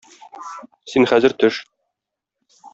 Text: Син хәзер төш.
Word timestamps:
Син 0.95 1.07
хәзер 1.13 1.37
төш. 1.45 1.61